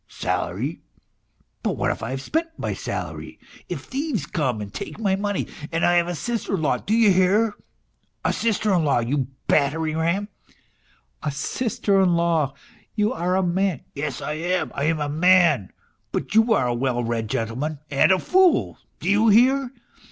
[0.25, 0.81] "Salary?
[1.61, 3.37] But what if I have spent my salary,
[3.69, 5.45] if thieves come and take my money?
[5.71, 7.53] And I have a sister in law, do you hear?
[8.25, 8.97] A sister in law!
[8.97, 10.27] You battering ram....""
[11.21, 12.55] A sister in law!
[12.95, 13.81] You are a man.
[13.93, 15.71] ...""Yes, I am; I am a man.
[16.11, 19.71] But you are a well read gentleman and a fool, do you hear